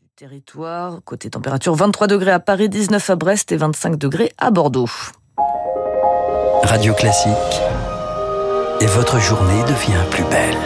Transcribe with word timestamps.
du 0.00 0.08
territoire. 0.16 1.00
Côté 1.04 1.30
température, 1.30 1.74
23 1.74 2.06
degrés 2.06 2.30
à 2.30 2.40
Paris, 2.40 2.68
19 2.68 3.10
à 3.10 3.16
Brest 3.16 3.52
et 3.52 3.56
25 3.56 3.96
degrés 3.96 4.32
à 4.38 4.50
Bordeaux. 4.50 4.88
Radio 6.64 6.92
Classique. 6.94 7.32
Et 8.80 8.86
votre 8.86 9.18
journée 9.20 9.62
devient 9.62 10.04
plus 10.10 10.24
belle. 10.24 10.56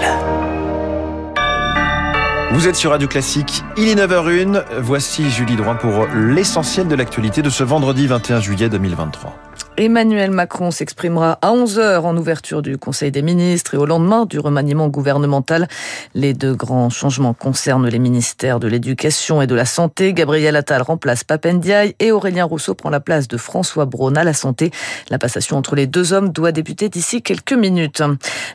Vous 2.53 2.67
êtes 2.67 2.75
sur 2.75 2.91
Radio 2.91 3.07
Classique, 3.07 3.63
il 3.77 3.89
est 3.89 3.95
9h01. 3.95 4.65
Voici 4.79 5.31
Julie 5.31 5.57
Droin 5.57 5.77
pour 5.77 6.07
l'essentiel 6.15 6.89
de 6.89 6.97
l'actualité 6.97 7.43
de 7.43 7.51
ce 7.51 7.63
vendredi 7.63 8.09
21 8.09 8.41
juillet 8.41 8.69
2023. 8.69 9.37
Emmanuel 9.81 10.31
Macron 10.31 10.71
s'exprimera 10.71 11.39
à 11.41 11.53
11h 11.53 12.01
en 12.01 12.15
ouverture 12.15 12.61
du 12.61 12.77
Conseil 12.77 13.11
des 13.11 13.23
ministres 13.23 13.73
et 13.73 13.79
au 13.79 13.87
lendemain 13.87 14.27
du 14.27 14.39
remaniement 14.39 14.89
gouvernemental. 14.89 15.69
Les 16.15 16.35
deux 16.35 16.55
grands 16.55 16.91
changements 16.91 17.33
concernent 17.33 17.89
les 17.89 17.99
ministères 17.99 18.61
de 18.61 18.69
l'Éducation 18.69 19.41
et 19.41 19.47
de 19.47 19.55
la 19.55 19.65
Santé. 19.65 20.13
Gabriel 20.13 20.55
Attal 20.57 20.83
remplace 20.83 21.25
Papendiaï 21.25 21.95
et 21.99 22.13
Aurélien 22.13 22.45
Rousseau 22.45 22.75
prend 22.75 22.91
la 22.91 23.01
place 23.01 23.27
de 23.27 23.39
François 23.39 23.87
Braun 23.87 24.17
à 24.17 24.25
la 24.25 24.35
Santé. 24.35 24.71
La 25.09 25.17
passation 25.17 25.57
entre 25.57 25.75
les 25.77 25.87
deux 25.87 26.13
hommes 26.13 26.29
doit 26.29 26.53
débuter 26.53 26.91
d'ici 26.91 27.23
quelques 27.23 27.55
minutes. 27.55 28.03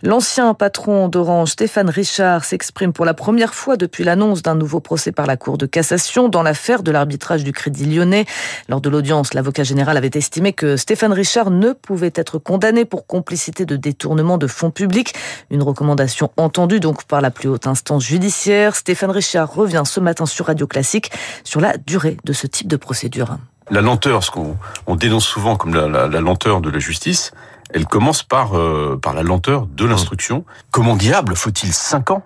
L'ancien 0.03 0.53
patron 0.53 1.07
d'Orange, 1.07 1.49
Stéphane 1.49 1.89
Richard, 1.89 2.45
s'exprime 2.45 2.93
pour 2.93 3.03
la 3.03 3.15
première 3.15 3.55
fois 3.55 3.77
depuis 3.77 4.03
l'annonce 4.03 4.43
d'un 4.43 4.53
nouveau 4.53 4.79
procès 4.79 5.11
par 5.11 5.25
la 5.25 5.37
Cour 5.37 5.57
de 5.57 5.65
cassation 5.65 6.29
dans 6.29 6.43
l'affaire 6.43 6.83
de 6.83 6.91
l'arbitrage 6.91 7.43
du 7.43 7.51
Crédit 7.51 7.87
lyonnais. 7.87 8.25
Lors 8.69 8.79
de 8.79 8.89
l'audience, 8.89 9.33
l'avocat 9.33 9.63
général 9.63 9.97
avait 9.97 10.11
estimé 10.13 10.53
que 10.53 10.77
Stéphane 10.77 11.14
Richard 11.15 11.49
ne 11.49 11.73
pouvait 11.73 12.13
être 12.13 12.37
condamné 12.37 12.85
pour 12.85 13.07
complicité 13.07 13.65
de 13.65 13.75
détournement 13.75 14.37
de 14.37 14.47
fonds 14.47 14.71
publics. 14.71 15.15
Une 15.49 15.63
recommandation 15.63 16.31
entendue 16.37 16.79
donc 16.79 17.05
par 17.05 17.21
la 17.21 17.31
plus 17.31 17.49
haute 17.49 17.67
instance 17.67 18.03
judiciaire. 18.03 18.75
Stéphane 18.75 19.11
Richard 19.11 19.51
revient 19.51 19.83
ce 19.85 19.99
matin 19.99 20.25
sur 20.25 20.45
Radio 20.45 20.67
Classique 20.67 21.11
sur 21.43 21.59
la 21.61 21.77
durée 21.77 22.17
de 22.23 22.33
ce 22.33 22.45
type 22.47 22.67
de 22.67 22.77
procédure. 22.77 23.37
La 23.71 23.81
lenteur, 23.81 24.23
ce 24.23 24.29
qu'on 24.29 24.57
on 24.85 24.95
dénonce 24.95 25.25
souvent 25.25 25.55
comme 25.55 25.73
la, 25.73 26.07
lenteur 26.21 26.61
de 26.61 26.69
la 26.69 26.77
justice, 26.77 27.31
elle 27.73 27.87
commence 27.87 28.21
par, 28.21 28.55
euh, 28.55 28.99
par 29.01 29.15
la 29.15 29.23
lenteur 29.23 29.65
de 29.65 29.85
l'instruction. 29.85 30.45
Comment 30.69 30.95
diable 30.95 31.35
faut-il 31.35 31.73
cinq 31.73 32.11
ans 32.11 32.23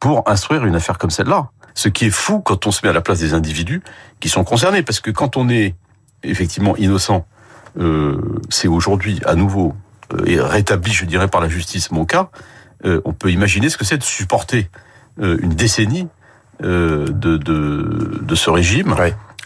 pour 0.00 0.28
instruire 0.28 0.64
une 0.64 0.74
affaire 0.74 0.98
comme 0.98 1.10
celle-là? 1.10 1.50
Ce 1.74 1.88
qui 1.88 2.06
est 2.06 2.10
fou 2.10 2.40
quand 2.40 2.66
on 2.66 2.72
se 2.72 2.84
met 2.84 2.88
à 2.88 2.92
la 2.92 3.00
place 3.00 3.20
des 3.20 3.32
individus 3.34 3.82
qui 4.18 4.28
sont 4.28 4.42
concernés, 4.42 4.82
parce 4.82 4.98
que 4.98 5.10
quand 5.10 5.36
on 5.36 5.48
est 5.48 5.76
effectivement 6.24 6.76
innocent, 6.76 7.26
euh, 7.78 8.40
c'est 8.48 8.68
aujourd'hui 8.68 9.20
à 9.24 9.34
nouveau 9.34 9.74
euh, 10.12 10.44
rétabli, 10.44 10.92
je 10.92 11.04
dirais, 11.04 11.28
par 11.28 11.40
la 11.40 11.48
justice 11.48 11.90
mon 11.90 12.04
cas, 12.04 12.30
euh, 12.84 13.00
on 13.04 13.12
peut 13.12 13.30
imaginer 13.30 13.68
ce 13.68 13.76
que 13.76 13.84
c'est 13.84 13.98
de 13.98 14.02
supporter 14.02 14.68
euh, 15.20 15.38
une 15.40 15.50
décennie 15.50 16.08
de, 16.60 18.34
ce 18.34 18.50
régime. 18.50 18.94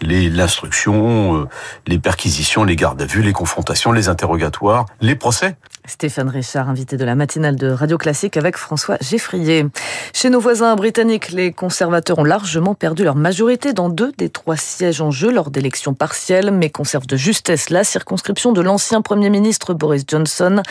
L'instruction, 0.01 1.37
euh, 1.37 1.47
les 1.87 1.99
perquisitions, 1.99 2.63
les 2.63 2.75
gardes 2.75 3.01
à 3.01 3.05
vue, 3.05 3.21
les 3.21 3.33
confrontations, 3.33 3.91
les 3.91 4.09
interrogatoires, 4.09 4.85
les 5.01 5.15
procès. 5.15 5.55
Stéphane 5.85 6.29
Richard, 6.29 6.69
invité 6.69 6.95
de 6.95 7.03
la 7.05 7.15
matinale 7.15 7.55
de 7.55 7.69
Radio 7.69 7.97
Classique 7.97 8.37
avec 8.37 8.55
François 8.55 8.97
Geffrier. 9.01 9.65
Chez 10.13 10.29
nos 10.29 10.39
voisins 10.39 10.75
britanniques, 10.75 11.31
les 11.31 11.51
conservateurs 11.51 12.19
ont 12.19 12.23
largement 12.23 12.75
perdu 12.75 13.03
leur 13.03 13.15
majorité 13.15 13.73
dans 13.73 13.89
deux 13.89 14.11
des 14.17 14.29
trois 14.29 14.57
sièges 14.57 15.01
en 15.01 15.09
jeu 15.09 15.31
lors 15.31 15.49
d'élections 15.49 15.95
partielles, 15.95 16.51
mais 16.51 16.69
conservent 16.69 17.07
de 17.07 17.17
justesse 17.17 17.71
la 17.71 17.83
circonscription 17.83 18.51
de 18.51 18.61
l'ancien 18.61 19.01
Premier 19.01 19.29
ministre 19.31 19.73
Boris 19.73 20.03
Johnson. 20.07 20.61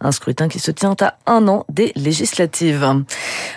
Un 0.00 0.12
scrutin 0.12 0.48
qui 0.48 0.60
se 0.60 0.70
tient 0.70 0.96
à 1.00 1.16
un 1.26 1.48
an 1.48 1.66
des 1.68 1.92
législatives. 1.96 2.86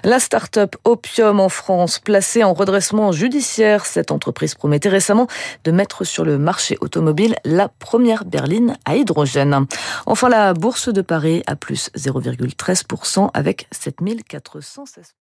La 0.05 0.19
start-up 0.19 0.75
Opium 0.83 1.39
en 1.39 1.47
France, 1.47 1.99
placée 1.99 2.43
en 2.43 2.53
redressement 2.53 3.13
judiciaire, 3.13 3.85
cette 3.85 4.11
entreprise 4.11 4.53
promettait 4.53 4.89
récemment 4.89 5.27
de 5.63 5.71
mettre 5.71 6.03
sur 6.03 6.25
le 6.25 6.37
marché 6.37 6.77
automobile 6.81 7.37
la 7.45 7.69
première 7.69 8.25
berline 8.25 8.77
à 8.83 8.97
hydrogène. 8.97 9.65
Enfin, 10.05 10.27
la 10.27 10.53
bourse 10.53 10.89
de 10.89 11.01
Paris 11.01 11.41
à 11.47 11.55
plus 11.55 11.89
0,13% 11.95 13.29
avec 13.33 13.67
7416 13.71 15.15